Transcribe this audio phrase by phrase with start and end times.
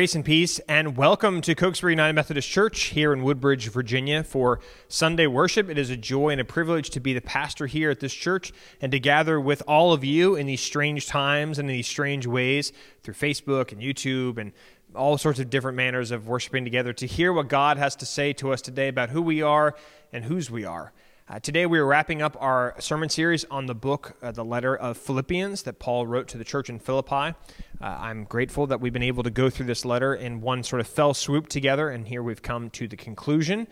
[0.00, 4.58] Grace and peace, and welcome to Cokesbury United Methodist Church here in Woodbridge, Virginia, for
[4.88, 5.68] Sunday worship.
[5.68, 8.50] It is a joy and a privilege to be the pastor here at this church
[8.80, 12.26] and to gather with all of you in these strange times and in these strange
[12.26, 14.52] ways through Facebook and YouTube and
[14.94, 18.32] all sorts of different manners of worshiping together to hear what God has to say
[18.32, 19.76] to us today about who we are
[20.14, 20.94] and whose we are.
[21.30, 24.76] Uh, today, we are wrapping up our sermon series on the book, uh, the letter
[24.76, 27.14] of Philippians that Paul wrote to the church in Philippi.
[27.14, 27.32] Uh,
[27.80, 30.88] I'm grateful that we've been able to go through this letter in one sort of
[30.88, 33.68] fell swoop together, and here we've come to the conclusion.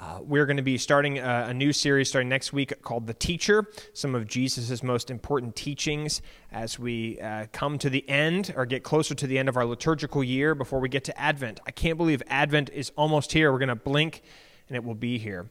[0.00, 3.14] Uh, we're going to be starting a, a, new series starting next week called The
[3.14, 8.66] Teacher, some of Jesus' most important teachings as we uh, come to the end or
[8.66, 11.60] get closer to the end of our liturgical year before we get to Advent.
[11.68, 13.52] I can't believe Advent is almost here.
[13.52, 14.22] We're going to blink
[14.68, 15.48] and it will be here.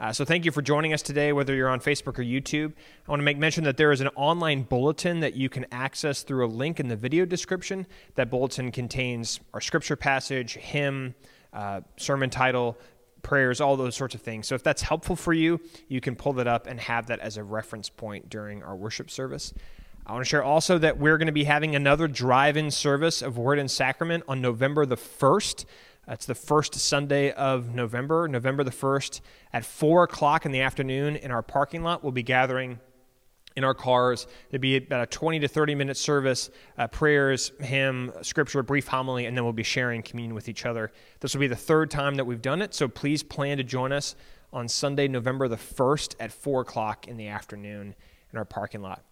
[0.00, 2.72] Uh, so thank you for joining us today, whether you're on Facebook or YouTube.
[3.06, 6.22] I want to make mention that there is an online bulletin that you can access
[6.22, 7.86] through a link in the video description.
[8.16, 11.14] That bulletin contains our scripture passage, hymn,
[11.52, 12.76] uh, sermon title,
[13.22, 14.48] prayers, all those sorts of things.
[14.48, 17.36] So if that's helpful for you, you can pull that up and have that as
[17.36, 19.54] a reference point during our worship service.
[20.06, 23.22] I want to share also that we're going to be having another drive in service
[23.22, 25.64] of Word and Sacrament on November the 1st.
[26.06, 29.22] It's the first Sunday of November, November the 1st,
[29.54, 32.02] at 4 o'clock in the afternoon in our parking lot.
[32.02, 32.78] We'll be gathering
[33.56, 34.26] in our cars.
[34.50, 39.24] It'll be about a 20 to 30 minute service, uh, prayers, hymn, scripture, brief homily,
[39.24, 40.92] and then we'll be sharing communion with each other.
[41.20, 43.90] This will be the third time that we've done it, so please plan to join
[43.90, 44.14] us
[44.52, 47.94] on Sunday, November the 1st at 4 o'clock in the afternoon
[48.30, 49.02] in our parking lot.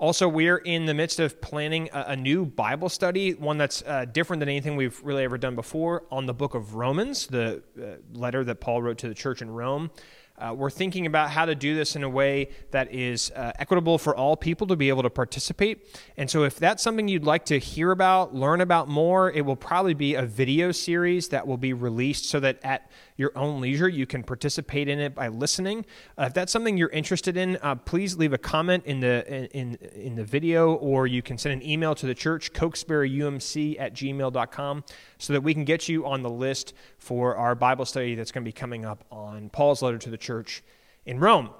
[0.00, 4.06] Also, we're in the midst of planning a, a new Bible study, one that's uh,
[4.06, 7.96] different than anything we've really ever done before, on the book of Romans, the uh,
[8.18, 9.90] letter that Paul wrote to the church in Rome.
[10.38, 13.98] Uh, we're thinking about how to do this in a way that is uh, equitable
[13.98, 15.86] for all people to be able to participate.
[16.16, 19.54] And so, if that's something you'd like to hear about, learn about more, it will
[19.54, 23.86] probably be a video series that will be released so that at your own leisure
[23.86, 25.84] you can participate in it by listening.
[26.18, 29.74] Uh, if that's something you're interested in, uh, please leave a comment in the in
[29.94, 34.84] in the video, or you can send an email to the church, cokesburyumc at gmail.com,
[35.18, 38.42] so that we can get you on the list for our Bible study that's going
[38.42, 40.62] to be coming up on Paul's letter to the church
[41.04, 41.50] in Rome.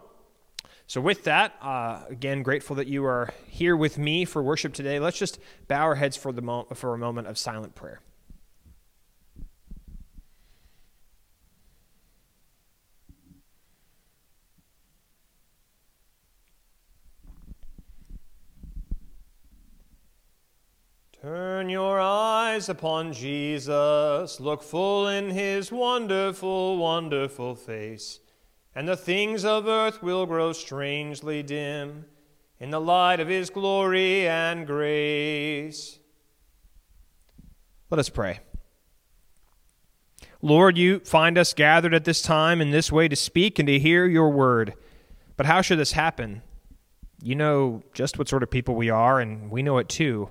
[0.87, 4.99] So, with that, uh, again, grateful that you are here with me for worship today.
[4.99, 5.39] Let's just
[5.69, 8.01] bow our heads for, the mo- for a moment of silent prayer.
[21.23, 28.21] Turn your eyes upon Jesus, look full in his wonderful, wonderful face,
[28.75, 32.07] and the things of earth will grow strangely dim
[32.59, 35.99] in the light of his glory and grace.
[37.91, 38.41] Let us pray.
[40.41, 43.79] Lord, you find us gathered at this time in this way to speak and to
[43.79, 44.73] hear your word.
[45.37, 46.41] But how should this happen?
[47.23, 50.31] You know just what sort of people we are, and we know it too.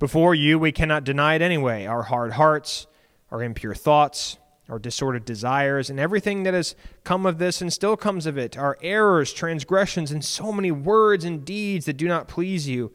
[0.00, 2.86] Before you, we cannot deny it anyway our hard hearts,
[3.30, 6.74] our impure thoughts, our disordered desires, and everything that has
[7.04, 11.26] come of this and still comes of it, our errors, transgressions, and so many words
[11.26, 12.92] and deeds that do not please you,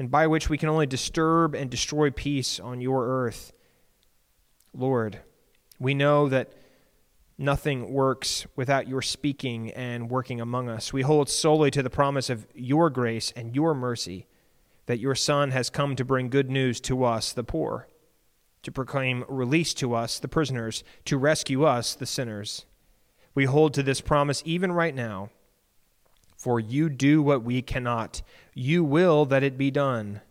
[0.00, 3.52] and by which we can only disturb and destroy peace on your earth.
[4.74, 5.20] Lord,
[5.78, 6.52] we know that
[7.38, 10.92] nothing works without your speaking and working among us.
[10.92, 14.26] We hold solely to the promise of your grace and your mercy
[14.88, 17.86] that your Son has come to bring good news to us, the poor,
[18.62, 22.64] to proclaim release to us, the prisoners, to rescue us, the sinners.
[23.34, 25.28] We hold to this promise even right now.
[26.38, 28.22] For you do what we cannot.
[28.54, 30.22] You will that it be done.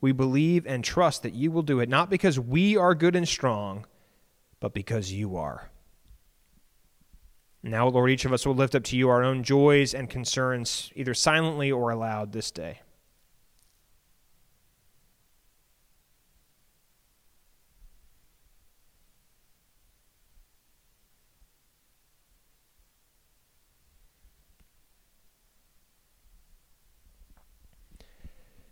[0.00, 3.28] We believe and trust that you will do it, not because we are good and
[3.28, 3.84] strong,
[4.60, 5.68] but because you are.
[7.62, 10.90] Now, Lord, each of us will lift up to you our own joys and concerns,
[10.94, 12.80] either silently or aloud, this day.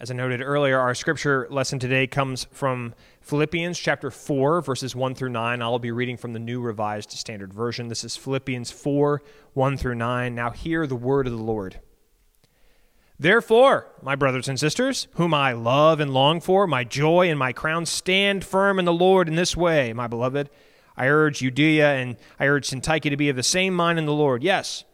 [0.00, 5.16] As I noted earlier, our scripture lesson today comes from Philippians chapter 4, verses 1
[5.16, 5.60] through 9.
[5.60, 7.88] I'll be reading from the New Revised Standard Version.
[7.88, 9.20] This is Philippians 4,
[9.54, 10.36] 1 through 9.
[10.36, 11.80] Now hear the word of the Lord.
[13.18, 17.52] Therefore, my brothers and sisters, whom I love and long for, my joy and my
[17.52, 20.48] crown, stand firm in the Lord in this way, my beloved.
[20.96, 24.12] I urge Euodia and I urge Syntyche to be of the same mind in the
[24.12, 24.44] Lord.
[24.44, 24.84] Yes.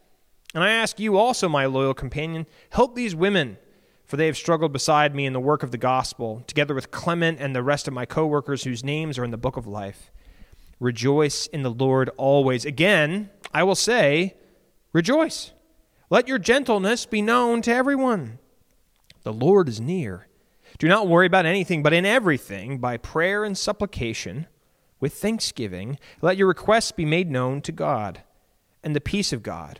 [0.55, 3.59] And I ask you also, my loyal companion, help these women
[4.05, 7.39] for they have struggled beside me in the work of the gospel, together with Clement
[7.39, 10.11] and the rest of my co workers whose names are in the book of life.
[10.79, 12.65] Rejoice in the Lord always.
[12.65, 14.35] Again, I will say,
[14.93, 15.51] rejoice.
[16.09, 18.39] Let your gentleness be known to everyone.
[19.23, 20.27] The Lord is near.
[20.77, 24.45] Do not worry about anything, but in everything, by prayer and supplication,
[24.99, 28.21] with thanksgiving, let your requests be made known to God.
[28.83, 29.79] And the peace of God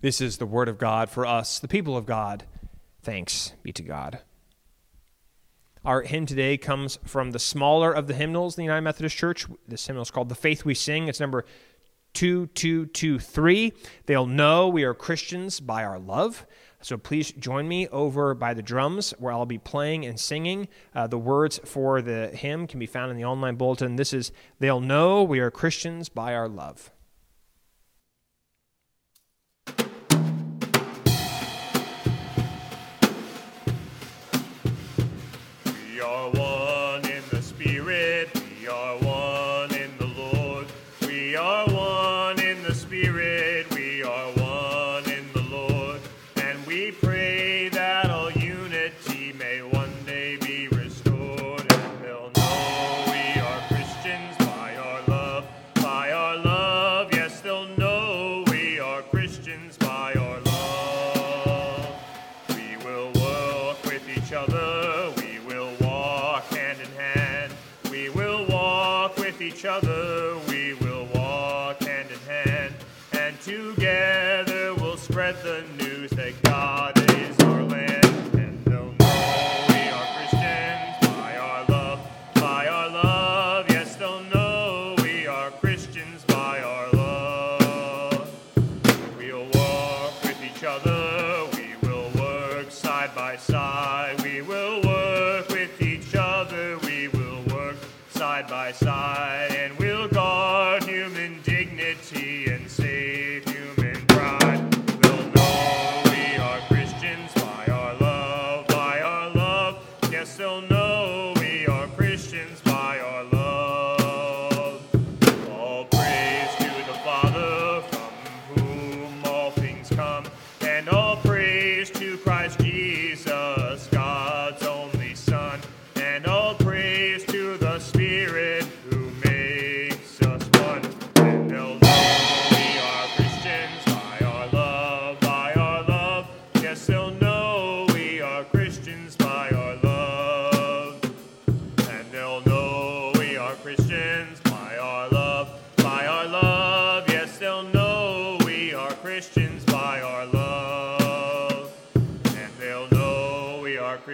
[0.00, 2.44] This is the word of God for us, the people of God.
[3.02, 4.20] Thanks be to God.
[5.84, 9.46] Our hymn today comes from the smaller of the hymnals in the United Methodist Church.
[9.66, 11.08] This hymnal is called The Faith We Sing.
[11.08, 11.44] It's number
[12.14, 13.72] 2223.
[14.06, 16.46] They'll know we are Christians by our love.
[16.80, 20.68] So please join me over by the drums where I'll be playing and singing.
[20.94, 23.96] Uh, the words for the hymn can be found in the online bulletin.
[23.96, 24.30] This is
[24.60, 26.92] They'll Know We Are Christians by Our Love.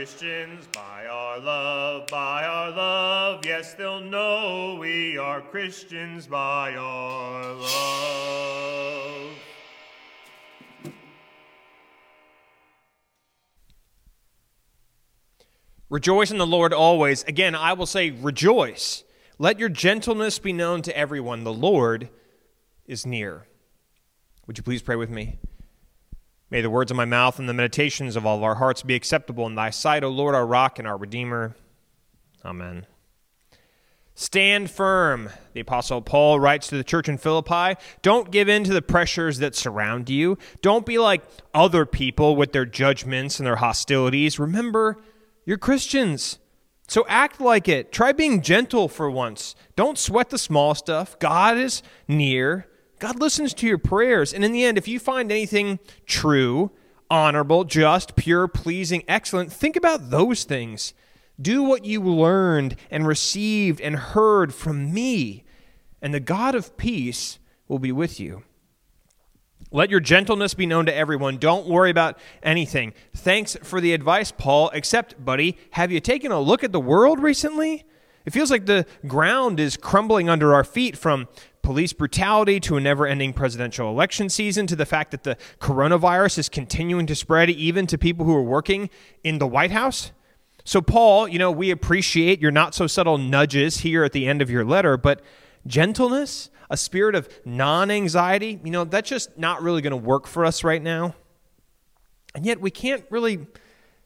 [0.04, 3.40] Christians by our love, by our love.
[3.46, 9.32] Yes, they'll know we are Christians by our love.
[15.88, 17.22] Rejoice in the Lord always.
[17.22, 19.04] Again, I will say, rejoice.
[19.38, 21.44] Let your gentleness be known to everyone.
[21.44, 22.10] The Lord
[22.84, 23.46] is near.
[24.46, 25.38] Would you please pray with me?
[26.50, 28.94] May the words of my mouth and the meditations of all of our hearts be
[28.94, 31.56] acceptable in thy sight, O Lord, our rock and our redeemer.
[32.44, 32.86] Amen.
[34.16, 37.80] Stand firm, the Apostle Paul writes to the church in Philippi.
[38.02, 40.38] Don't give in to the pressures that surround you.
[40.62, 44.38] Don't be like other people with their judgments and their hostilities.
[44.38, 45.02] Remember,
[45.44, 46.38] you're Christians.
[46.86, 47.90] So act like it.
[47.90, 49.56] Try being gentle for once.
[49.74, 51.18] Don't sweat the small stuff.
[51.18, 52.68] God is near.
[52.98, 54.32] God listens to your prayers.
[54.32, 56.70] And in the end, if you find anything true,
[57.10, 60.94] honorable, just, pure, pleasing, excellent, think about those things.
[61.40, 65.44] Do what you learned and received and heard from me,
[66.00, 68.44] and the God of peace will be with you.
[69.72, 71.38] Let your gentleness be known to everyone.
[71.38, 72.94] Don't worry about anything.
[73.16, 74.70] Thanks for the advice, Paul.
[74.72, 77.84] Except, buddy, have you taken a look at the world recently?
[78.24, 81.28] It feels like the ground is crumbling under our feet from
[81.62, 86.38] police brutality to a never ending presidential election season to the fact that the coronavirus
[86.38, 88.88] is continuing to spread even to people who are working
[89.22, 90.12] in the White House.
[90.64, 94.40] So, Paul, you know, we appreciate your not so subtle nudges here at the end
[94.40, 95.20] of your letter, but
[95.66, 100.26] gentleness, a spirit of non anxiety, you know, that's just not really going to work
[100.26, 101.14] for us right now.
[102.34, 103.46] And yet, we can't really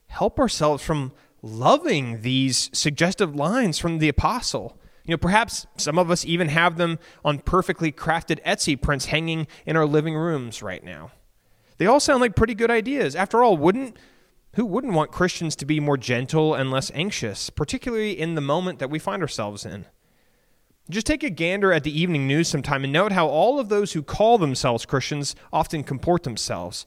[0.09, 4.79] help ourselves from loving these suggestive lines from the apostle.
[5.05, 9.47] You know, perhaps some of us even have them on perfectly crafted Etsy prints hanging
[9.65, 11.13] in our living rooms right now.
[11.79, 13.17] They all sound like pretty good ideas.
[13.17, 13.97] After all, wouldn't
[14.55, 18.81] who wouldn't want Christians to be more gentle and less anxious, particularly in the moment
[18.81, 19.87] that we find ourselves in?
[20.91, 23.93] Just take a gander at the evening news sometime and note how all of those
[23.93, 26.87] who call themselves Christians often comport themselves.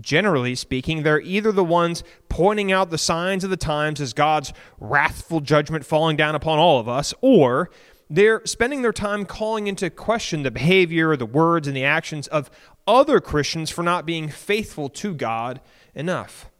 [0.00, 4.52] Generally speaking, they're either the ones pointing out the signs of the times as God's
[4.78, 7.70] wrathful judgment falling down upon all of us, or
[8.10, 12.50] they're spending their time calling into question the behavior, the words, and the actions of
[12.86, 15.60] other Christians for not being faithful to God
[15.94, 16.50] enough.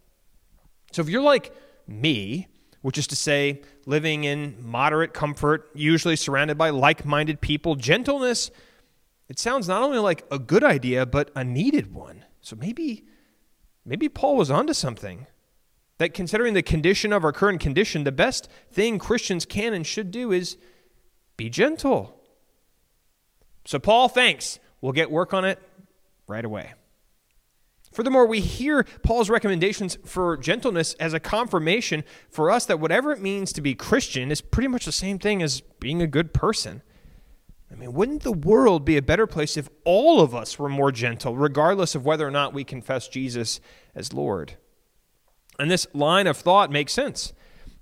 [0.93, 1.55] So if you're like
[1.87, 2.49] me,
[2.81, 8.51] which is to say, living in moderate comfort, usually surrounded by like minded people, gentleness,
[9.29, 12.25] it sounds not only like a good idea, but a needed one.
[12.41, 13.05] So maybe
[13.87, 15.27] maybe Paul was onto something.
[15.99, 20.11] That considering the condition of our current condition, the best thing Christians can and should
[20.11, 20.59] do is
[21.39, 22.21] be gentle.
[23.65, 24.59] So, Paul, thanks.
[24.83, 25.59] We'll get work on it
[26.29, 26.75] right away.
[27.93, 33.23] Furthermore, we hear Paul's recommendations for gentleness as a confirmation for us that whatever it
[33.23, 36.83] means to be Christian is pretty much the same thing as being a good person.
[37.71, 40.93] I mean, wouldn't the world be a better place if all of us were more
[40.93, 43.61] gentle, regardless of whether or not we confess Jesus
[43.95, 44.55] as Lord?
[45.59, 47.33] And this line of thought makes sense,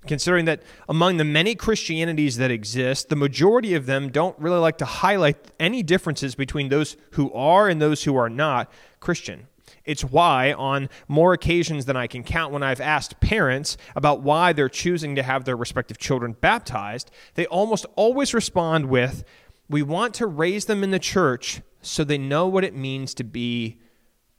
[0.07, 4.79] considering that among the many Christianities that exist, the majority of them don't really like
[4.79, 9.47] to highlight any differences between those who are and those who are not Christian.
[9.83, 14.51] It's why, on more occasions than I can count, when I've asked parents about why
[14.51, 19.23] they're choosing to have their respective children baptized, they almost always respond with,
[19.69, 23.23] we want to raise them in the church so they know what it means to
[23.23, 23.79] be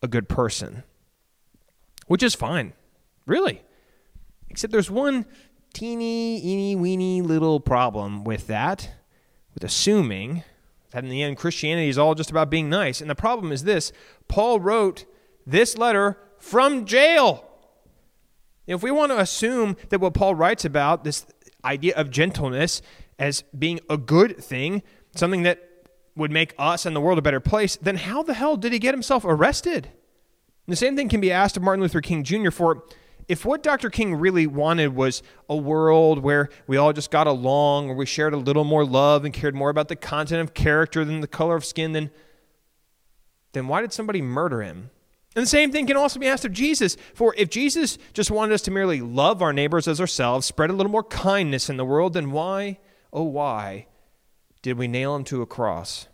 [0.02, 0.83] a good person.
[2.06, 2.73] Which is fine,
[3.26, 3.62] really.
[4.49, 5.26] Except there's one
[5.73, 8.90] teeny, eeny, weeny little problem with that,
[9.54, 10.45] with assuming
[10.90, 13.00] that in the end Christianity is all just about being nice.
[13.00, 13.92] And the problem is this
[14.28, 15.04] Paul wrote
[15.47, 17.45] this letter from jail.
[18.66, 21.26] If we want to assume that what Paul writes about, this
[21.64, 22.83] idea of gentleness,
[23.18, 24.83] as being a good thing,
[25.18, 25.66] something that
[26.16, 28.78] would make us and the world a better place, then how the hell did he
[28.78, 29.87] get himself arrested?
[29.87, 32.50] And the same thing can be asked of Martin Luther King Jr.
[32.50, 32.85] for
[33.28, 33.90] if what Dr.
[33.90, 38.32] King really wanted was a world where we all just got along, where we shared
[38.32, 41.56] a little more love and cared more about the content of character than the color
[41.56, 42.11] of skin, then,
[43.52, 44.90] then why did somebody murder him?
[45.35, 46.96] And the same thing can also be asked of Jesus.
[47.14, 50.73] For if Jesus just wanted us to merely love our neighbors as ourselves, spread a
[50.73, 52.78] little more kindness in the world, then why,
[53.12, 53.87] oh, why
[54.66, 56.08] did we nail him to a cross?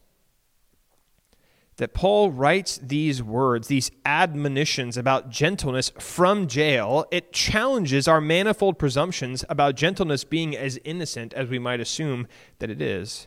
[1.78, 8.78] That Paul writes these words, these admonitions about gentleness from jail, it challenges our manifold
[8.78, 12.26] presumptions about gentleness being as innocent as we might assume
[12.59, 13.26] that it is.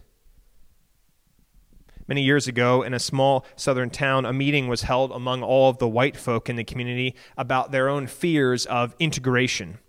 [2.08, 5.80] Many years ago, in a small southern town, a meeting was held among all of
[5.80, 9.80] the white folk in the community about their own fears of integration.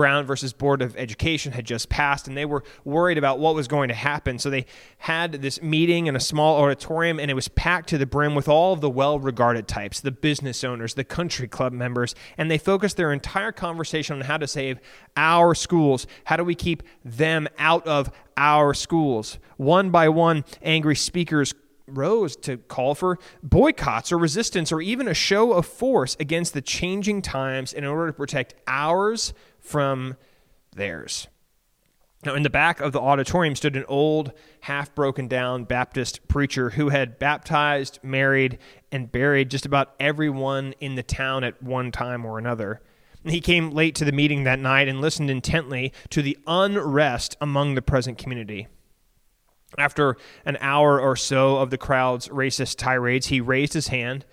[0.00, 3.68] Brown versus Board of Education had just passed, and they were worried about what was
[3.68, 4.38] going to happen.
[4.38, 4.64] So they
[4.96, 8.48] had this meeting in a small auditorium, and it was packed to the brim with
[8.48, 12.56] all of the well regarded types the business owners, the country club members, and they
[12.56, 14.80] focused their entire conversation on how to save
[15.18, 16.06] our schools.
[16.24, 19.38] How do we keep them out of our schools?
[19.58, 21.52] One by one, angry speakers
[21.86, 26.62] rose to call for boycotts or resistance or even a show of force against the
[26.62, 30.16] changing times in order to protect ours from
[30.74, 31.28] theirs.
[32.24, 36.70] Now, in the back of the auditorium stood an old, half broken down Baptist preacher
[36.70, 38.58] who had baptized, married,
[38.92, 42.82] and buried just about everyone in the town at one time or another.
[43.24, 47.74] He came late to the meeting that night and listened intently to the unrest among
[47.74, 48.68] the present community.
[49.78, 54.26] After an hour or so of the crowd's racist tirades, he raised his hand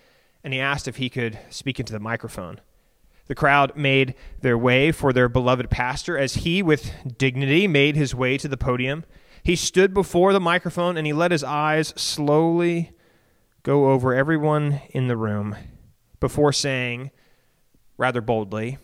[0.44, 2.60] and he asked if he could speak into the microphone.
[3.28, 8.16] The crowd made their way for their beloved pastor as he, with dignity, made his
[8.16, 9.04] way to the podium.
[9.44, 12.92] He stood before the microphone and he let his eyes slowly
[13.64, 15.56] go over everyone in the room
[16.20, 17.12] before saying,
[17.98, 18.78] rather boldly,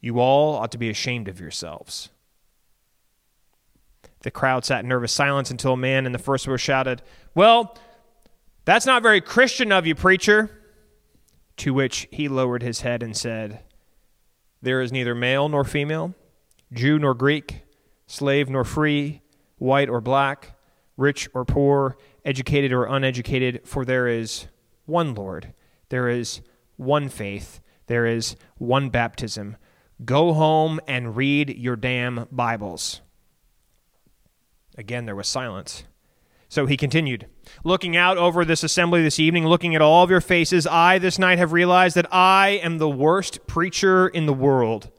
[0.00, 2.10] You all ought to be ashamed of yourselves.
[4.20, 7.02] The crowd sat in nervous silence until a man in the first row shouted,
[7.34, 7.76] Well,
[8.64, 10.59] that's not very Christian of you, preacher.
[11.60, 13.60] To which he lowered his head and said,
[14.62, 16.14] There is neither male nor female,
[16.72, 17.64] Jew nor Greek,
[18.06, 19.20] slave nor free,
[19.58, 20.56] white or black,
[20.96, 24.46] rich or poor, educated or uneducated, for there is
[24.86, 25.52] one Lord,
[25.90, 26.40] there is
[26.78, 29.58] one faith, there is one baptism.
[30.02, 33.02] Go home and read your damn Bibles.
[34.78, 35.84] Again, there was silence.
[36.50, 37.28] So he continued,
[37.62, 41.16] Looking out over this assembly this evening, looking at all of your faces, I this
[41.16, 44.90] night have realized that I am the worst preacher in the world.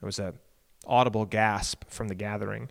[0.00, 0.34] There was a
[0.84, 2.68] audible gasp from the gathering.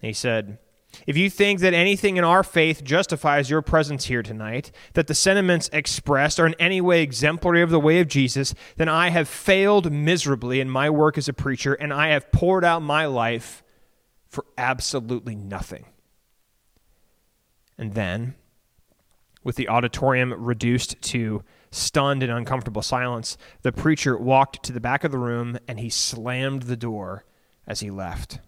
[0.00, 0.58] He said,
[1.06, 5.14] if you think that anything in our faith justifies your presence here tonight, that the
[5.14, 9.28] sentiments expressed are in any way exemplary of the way of Jesus, then I have
[9.28, 13.62] failed miserably in my work as a preacher, and I have poured out my life
[14.26, 15.86] for absolutely nothing.
[17.78, 18.34] And then,
[19.44, 25.04] with the auditorium reduced to stunned and uncomfortable silence, the preacher walked to the back
[25.04, 27.24] of the room and he slammed the door
[27.66, 28.38] as he left.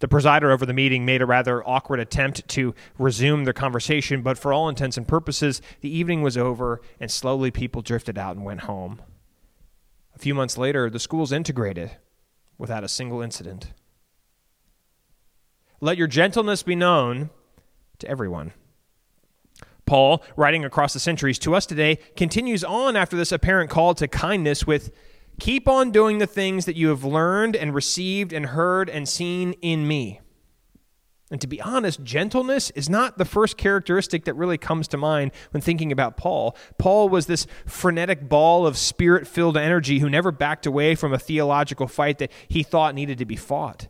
[0.00, 4.36] The presider over the meeting made a rather awkward attempt to resume the conversation, but
[4.36, 8.44] for all intents and purposes, the evening was over and slowly people drifted out and
[8.44, 9.00] went home.
[10.14, 11.92] A few months later, the schools integrated
[12.58, 13.72] without a single incident.
[15.84, 17.28] Let your gentleness be known
[17.98, 18.54] to everyone.
[19.84, 24.08] Paul, writing across the centuries to us today, continues on after this apparent call to
[24.08, 24.92] kindness with
[25.38, 29.52] Keep on doing the things that you have learned and received and heard and seen
[29.60, 30.20] in me.
[31.30, 35.32] And to be honest, gentleness is not the first characteristic that really comes to mind
[35.50, 36.56] when thinking about Paul.
[36.78, 41.18] Paul was this frenetic ball of spirit filled energy who never backed away from a
[41.18, 43.88] theological fight that he thought needed to be fought.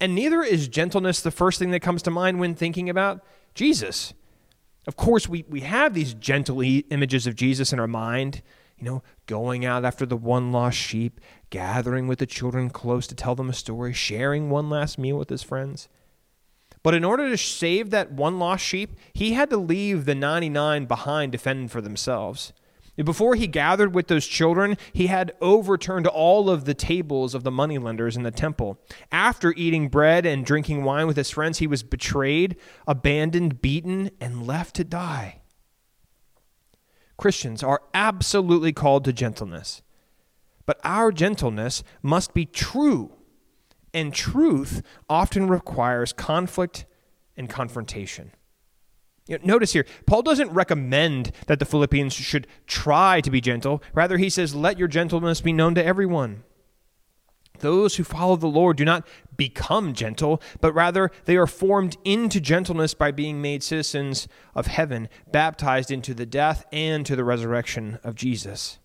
[0.00, 4.14] And neither is gentleness the first thing that comes to mind when thinking about Jesus.
[4.86, 8.42] Of course, we, we have these gentle images of Jesus in our mind,
[8.78, 13.14] you know, going out after the one lost sheep, gathering with the children close to
[13.14, 15.88] tell them a story, sharing one last meal with his friends.
[16.82, 20.86] But in order to save that one lost sheep, he had to leave the 99
[20.86, 22.52] behind to fend for themselves.
[23.04, 27.50] Before he gathered with those children, he had overturned all of the tables of the
[27.50, 28.80] moneylenders in the temple.
[29.12, 32.56] After eating bread and drinking wine with his friends, he was betrayed,
[32.88, 35.42] abandoned, beaten, and left to die.
[37.16, 39.82] Christians are absolutely called to gentleness,
[40.66, 43.12] but our gentleness must be true,
[43.94, 46.84] and truth often requires conflict
[47.36, 48.32] and confrontation.
[49.28, 53.82] You know, notice here, Paul doesn't recommend that the Philippians should try to be gentle.
[53.94, 56.42] Rather, he says, Let your gentleness be known to everyone.
[57.60, 62.40] Those who follow the Lord do not become gentle, but rather they are formed into
[62.40, 67.98] gentleness by being made citizens of heaven, baptized into the death and to the resurrection
[68.02, 68.78] of Jesus.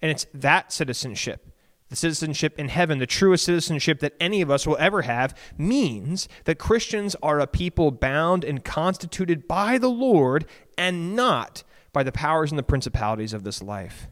[0.00, 1.52] And it's that citizenship
[1.88, 6.28] the citizenship in heaven, the truest citizenship that any of us will ever have, means
[6.44, 10.46] that Christians are a people bound and constituted by the Lord
[10.76, 14.08] and not by the powers and the principalities of this life.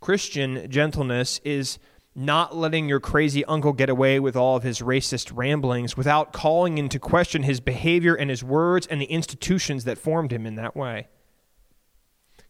[0.00, 1.78] Christian gentleness is
[2.14, 6.76] not letting your crazy uncle get away with all of his racist ramblings without calling
[6.76, 10.74] into question his behavior and his words and the institutions that formed him in that
[10.74, 11.08] way.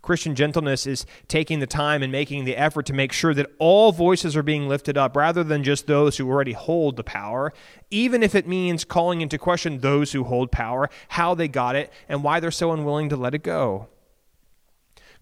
[0.02, 3.92] Christian gentleness is taking the time and making the effort to make sure that all
[3.92, 7.52] voices are being lifted up rather than just those who already hold the power,
[7.90, 11.92] even if it means calling into question those who hold power, how they got it,
[12.08, 13.88] and why they're so unwilling to let it go.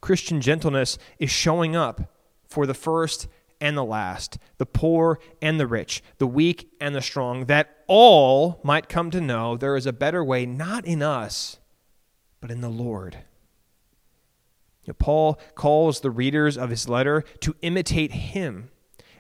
[0.01, 2.13] Christian gentleness is showing up
[2.47, 3.27] for the first
[3.61, 8.61] and the last, the poor and the rich, the weak and the strong, that all
[8.63, 11.59] might come to know there is a better way not in us,
[12.41, 13.19] but in the Lord.
[14.95, 18.71] Paul calls the readers of his letter to imitate him.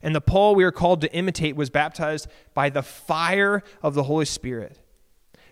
[0.03, 4.05] And the Paul we are called to imitate was baptized by the fire of the
[4.05, 4.79] Holy Spirit.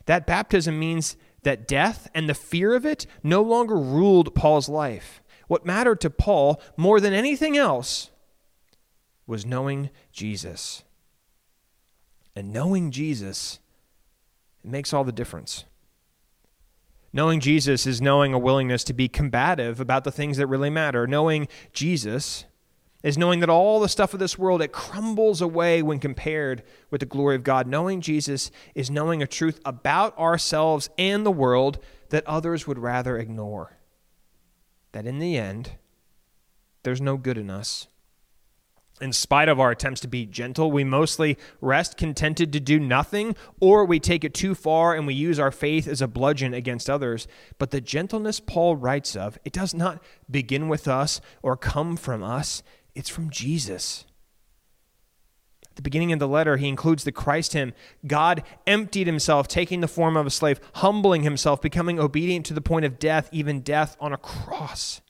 [0.06, 5.22] That baptism means that death and the fear of it no longer ruled Paul's life.
[5.48, 8.10] What mattered to Paul more than anything else
[9.26, 10.84] was knowing Jesus.
[12.34, 13.58] And knowing Jesus,
[14.64, 15.64] it makes all the difference.
[17.16, 21.06] Knowing Jesus is knowing a willingness to be combative about the things that really matter.
[21.06, 22.44] Knowing Jesus
[23.02, 27.00] is knowing that all the stuff of this world it crumbles away when compared with
[27.00, 27.66] the glory of God.
[27.66, 31.78] Knowing Jesus is knowing a truth about ourselves and the world
[32.10, 33.78] that others would rather ignore.
[34.92, 35.70] That in the end,
[36.82, 37.88] there's no good in us
[39.00, 43.36] in spite of our attempts to be gentle, we mostly rest contented to do nothing,
[43.60, 46.88] or we take it too far and we use our faith as a bludgeon against
[46.88, 47.28] others.
[47.58, 52.22] But the gentleness Paul writes of, it does not begin with us or come from
[52.22, 52.62] us,
[52.94, 54.04] it's from Jesus.
[55.64, 57.74] At the beginning of the letter, he includes the Christ hymn
[58.06, 62.62] God emptied himself, taking the form of a slave, humbling himself, becoming obedient to the
[62.62, 65.02] point of death, even death on a cross.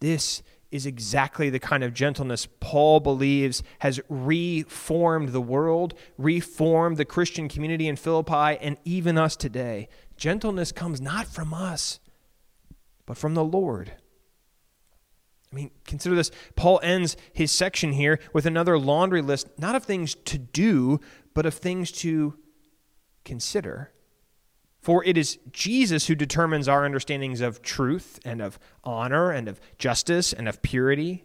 [0.00, 0.42] This
[0.72, 7.48] is exactly the kind of gentleness Paul believes has reformed the world, reformed the Christian
[7.48, 9.88] community in Philippi, and even us today.
[10.16, 12.00] Gentleness comes not from us,
[13.06, 13.92] but from the Lord.
[15.52, 16.30] I mean, consider this.
[16.56, 20.98] Paul ends his section here with another laundry list, not of things to do,
[21.34, 22.38] but of things to
[23.24, 23.92] consider.
[24.82, 29.60] For it is Jesus who determines our understandings of truth and of honor and of
[29.78, 31.24] justice and of purity.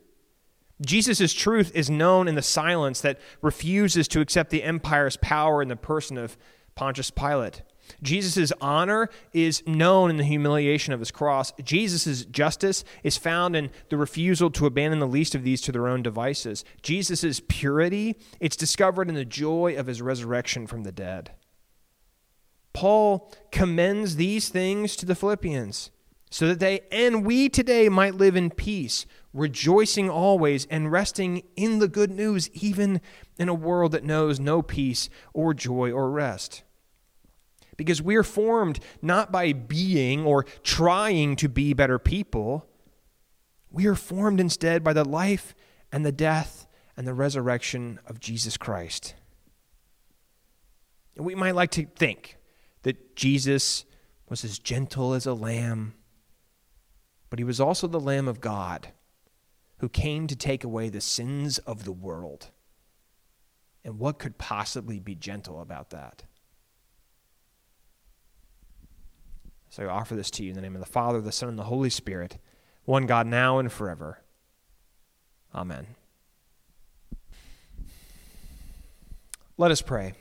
[0.79, 5.69] Jesus' truth is known in the silence that refuses to accept the empire's power in
[5.69, 6.37] the person of
[6.75, 7.63] Pontius Pilate.
[8.03, 11.51] Jesus' honor is known in the humiliation of his cross.
[11.63, 15.87] Jesus' justice is found in the refusal to abandon the least of these to their
[15.87, 16.63] own devices.
[16.83, 21.31] Jesus' purity, it's discovered in the joy of his resurrection from the dead.
[22.77, 25.89] Paul commends these things to the Philippians
[26.29, 31.79] so that they and we today might live in peace, rejoicing always and resting in
[31.79, 33.01] the good news, even
[33.39, 36.61] in a world that knows no peace or joy or rest.
[37.77, 42.67] Because we are formed not by being or trying to be better people,
[43.71, 45.55] we are formed instead by the life
[45.91, 49.15] and the death and the resurrection of Jesus Christ.
[51.15, 52.37] We might like to think
[52.83, 53.85] that Jesus
[54.29, 55.93] was as gentle as a lamb,
[57.29, 58.89] but he was also the Lamb of God
[59.79, 62.49] who came to take away the sins of the world.
[63.83, 66.23] And what could possibly be gentle about that?
[69.69, 71.59] So I offer this to you in the name of the Father, the Son, and
[71.59, 72.37] the Holy Spirit,
[72.85, 74.21] one God now and forever.
[75.53, 75.87] Amen.
[79.57, 80.13] Let us pray.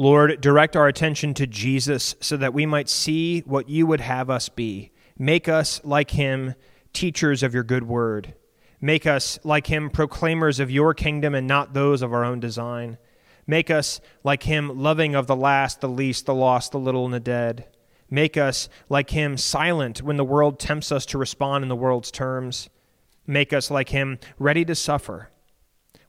[0.00, 4.30] Lord, direct our attention to Jesus so that we might see what you would have
[4.30, 4.92] us be.
[5.18, 6.54] Make us, like him,
[6.92, 8.34] teachers of your good word.
[8.80, 12.96] Make us, like him, proclaimers of your kingdom and not those of our own design.
[13.44, 17.12] Make us, like him, loving of the last, the least, the lost, the little, and
[17.12, 17.66] the dead.
[18.08, 22.12] Make us, like him, silent when the world tempts us to respond in the world's
[22.12, 22.70] terms.
[23.26, 25.30] Make us, like him, ready to suffer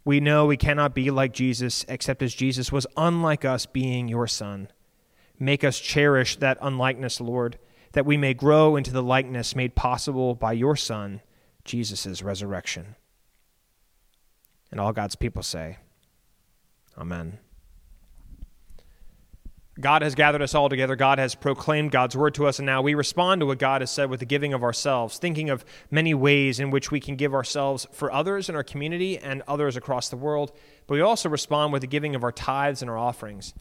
[0.06, 4.28] we know we cannot be like Jesus except as Jesus was unlike us, being your
[4.28, 4.70] Son.
[5.38, 7.58] Make us cherish that unlikeness, Lord,
[7.94, 11.22] that we may grow into the likeness made possible by your Son,
[11.64, 12.96] Jesus' resurrection.
[14.72, 15.78] And all God's people say,
[16.98, 17.40] Amen.
[19.80, 20.96] God has gathered us all together.
[20.96, 23.92] God has proclaimed God's word to us, and now we respond to what God has
[23.92, 27.34] said with the giving of ourselves, thinking of many ways in which we can give
[27.34, 30.52] ourselves for others in our community and others across the world.
[30.88, 33.54] But we also respond with the giving of our tithes and our offerings.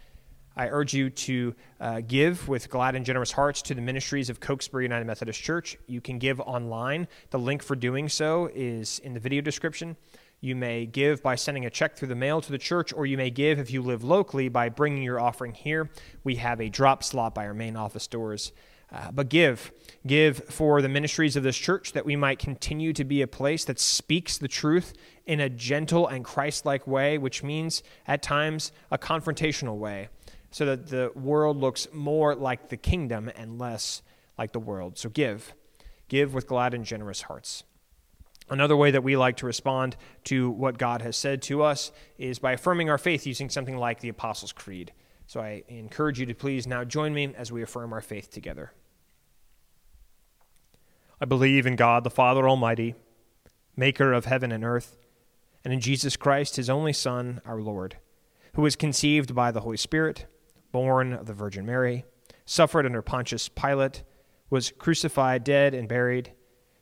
[0.57, 4.41] I urge you to uh, give with glad and generous hearts to the ministries of
[4.41, 5.79] Cokesbury United Methodist Church.
[5.87, 7.07] You can give online.
[7.31, 9.97] The link for doing so is in the video description.
[10.41, 13.17] You may give by sending a check through the mail to the church, or you
[13.17, 15.91] may give if you live locally by bringing your offering here.
[16.23, 18.53] We have a drop slot by our main office doors.
[18.91, 19.71] Uh, but give.
[20.07, 23.65] Give for the ministries of this church that we might continue to be a place
[23.67, 24.95] that speaks the truth
[25.27, 30.09] in a gentle and Christ like way, which means at times a confrontational way,
[30.51, 34.03] so that the world looks more like the kingdom and less
[34.39, 34.97] like the world.
[34.97, 35.53] So give.
[36.09, 37.65] Give with glad and generous hearts.
[38.51, 42.39] Another way that we like to respond to what God has said to us is
[42.39, 44.93] by affirming our faith using something like the Apostles' Creed.
[45.27, 48.73] So I encourage you to please now join me as we affirm our faith together.
[51.21, 52.95] I believe in God, the Father Almighty,
[53.77, 54.97] maker of heaven and earth,
[55.65, 57.97] and in Jesus Christ, his only Son, our Lord,
[58.55, 60.27] who was conceived by the Holy Spirit,
[60.73, 62.05] born of the Virgin Mary,
[62.47, 64.05] suffered under Pontius Pilate,
[64.49, 66.33] was crucified, dead, and buried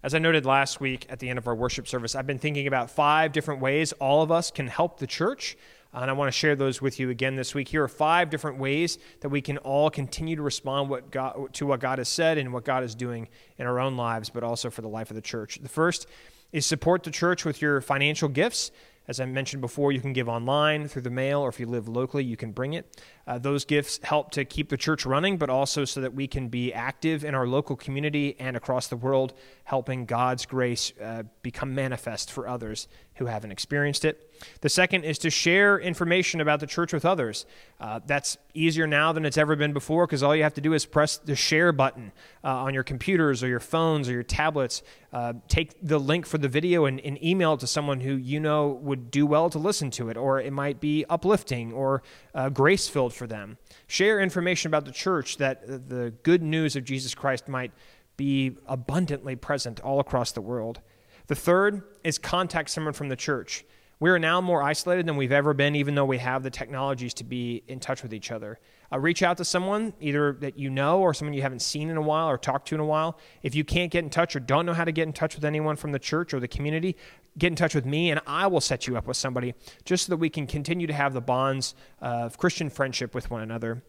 [0.00, 2.68] As I noted last week at the end of our worship service, I've been thinking
[2.68, 5.56] about five different ways all of us can help the church.
[5.92, 7.66] And I want to share those with you again this week.
[7.66, 11.66] Here are five different ways that we can all continue to respond what God, to
[11.66, 14.70] what God has said and what God is doing in our own lives, but also
[14.70, 15.58] for the life of the church.
[15.60, 16.06] The first
[16.52, 18.70] is support the church with your financial gifts.
[19.08, 21.88] As I mentioned before, you can give online through the mail, or if you live
[21.88, 23.02] locally, you can bring it.
[23.28, 26.48] Uh, those gifts help to keep the church running, but also so that we can
[26.48, 31.74] be active in our local community and across the world, helping God's grace uh, become
[31.74, 32.88] manifest for others
[33.18, 34.32] who haven't experienced it.
[34.60, 37.44] The second is to share information about the church with others.
[37.80, 40.72] Uh, that's easier now than it's ever been before because all you have to do
[40.72, 42.12] is press the share button
[42.44, 44.82] uh, on your computers or your phones or your tablets.
[45.12, 48.38] Uh, take the link for the video and, and, email it to someone who you
[48.38, 52.02] know would do well to listen to it, or it might be uplifting or
[52.34, 53.58] uh, grace filled for them.
[53.86, 57.72] Share information about the church that the good news of Jesus Christ might
[58.16, 60.80] be abundantly present all across the world.
[61.26, 63.64] The third is contact someone from the church.
[64.00, 67.14] We are now more isolated than we've ever been, even though we have the technologies
[67.14, 68.58] to be in touch with each other.
[68.90, 71.96] Uh, reach out to someone, either that you know or someone you haven't seen in
[71.96, 73.18] a while or talked to in a while.
[73.42, 75.44] If you can't get in touch or don't know how to get in touch with
[75.44, 76.96] anyone from the church or the community,
[77.36, 80.10] get in touch with me and I will set you up with somebody just so
[80.10, 83.82] that we can continue to have the bonds of Christian friendship with one another.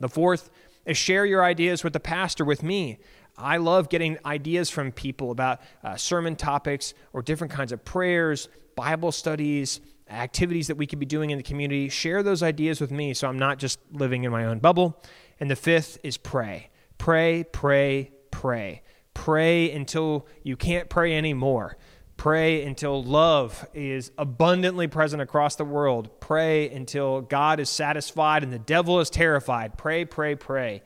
[0.00, 0.50] The fourth
[0.84, 2.98] is share your ideas with the pastor, with me.
[3.36, 8.48] I love getting ideas from people about uh, sermon topics or different kinds of prayers,
[8.76, 11.88] Bible studies, activities that we could be doing in the community.
[11.88, 15.02] Share those ideas with me so I'm not just living in my own bubble.
[15.40, 16.70] And the fifth is pray.
[16.98, 18.82] Pray, pray, pray.
[19.14, 21.76] Pray until you can't pray anymore.
[22.16, 26.20] Pray until love is abundantly present across the world.
[26.20, 29.76] Pray until God is satisfied and the devil is terrified.
[29.76, 30.82] Pray, pray, pray.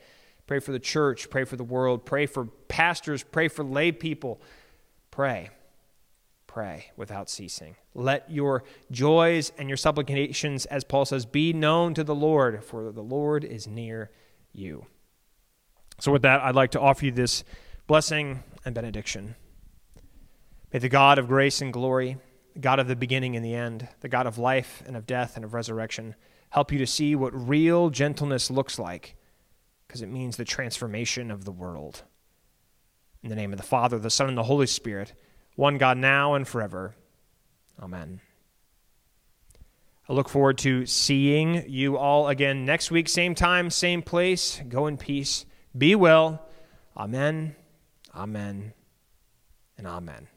[0.46, 1.28] Pray for the church.
[1.28, 2.07] Pray for the world.
[2.07, 3.22] Pray for pastors.
[3.22, 4.40] Pray for lay people.
[5.11, 5.50] Pray.
[6.59, 7.77] Pray without ceasing.
[7.94, 12.90] Let your joys and your supplications, as Paul says, be known to the Lord, for
[12.90, 14.11] the Lord is near
[14.53, 14.87] you.
[16.01, 17.44] So, with that, I'd like to offer you this
[17.87, 19.37] blessing and benediction.
[20.73, 22.16] May the God of grace and glory,
[22.55, 25.37] the God of the beginning and the end, the God of life and of death
[25.37, 26.16] and of resurrection,
[26.51, 29.14] help you to see what real gentleness looks like
[29.87, 32.03] because it means the transformation of the world.
[33.23, 35.12] In the name of the Father, the Son, and the Holy Spirit,
[35.59, 36.94] one God now and forever.
[37.83, 38.21] Amen.
[40.09, 44.62] I look forward to seeing you all again next week, same time, same place.
[44.68, 45.47] Go in peace.
[45.77, 46.47] Be well.
[46.97, 47.57] Amen,
[48.14, 48.73] amen,
[49.77, 50.29] and amen.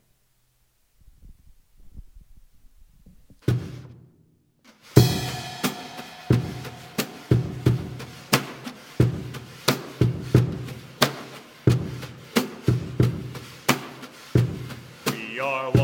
[15.42, 15.81] your